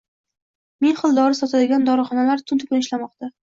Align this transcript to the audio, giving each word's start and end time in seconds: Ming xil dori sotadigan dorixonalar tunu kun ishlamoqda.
Ming 0.85 0.95
xil 1.01 1.13
dori 1.19 1.37
sotadigan 1.41 1.87
dorixonalar 1.91 2.45
tunu 2.51 2.73
kun 2.73 2.83
ishlamoqda. 2.89 3.33